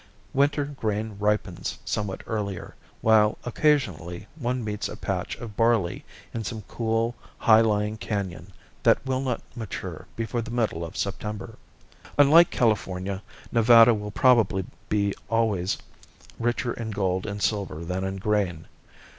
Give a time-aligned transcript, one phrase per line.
[0.33, 6.63] Winter grain ripens somewhat earlier, while occasionally one meets a patch of barley in some
[6.63, 8.47] cool, high lying cañon
[8.81, 11.55] that will not mature before the middle of September.
[12.17, 15.77] Unlike California, Nevada will probably be always
[16.39, 18.67] richer in gold and silver than in grain.